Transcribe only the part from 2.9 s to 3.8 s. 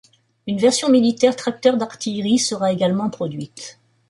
produite.